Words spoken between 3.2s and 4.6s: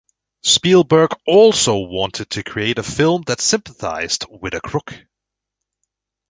that sympathized with a